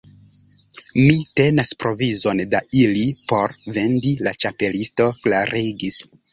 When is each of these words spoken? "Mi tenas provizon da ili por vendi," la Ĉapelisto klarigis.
"Mi 1.01 1.17
tenas 1.39 1.73
provizon 1.83 2.41
da 2.55 2.63
ili 2.81 3.05
por 3.29 3.55
vendi," 3.77 4.17
la 4.25 4.37
Ĉapelisto 4.43 5.11
klarigis. 5.23 6.05